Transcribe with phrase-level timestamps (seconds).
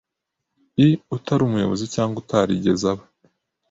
[0.85, 3.03] i utari umuyobozi cyangwa utarigeze aba